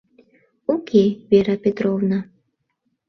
Уке, 0.73 1.03
Вера 1.29 1.55
Петровна! 1.63 2.19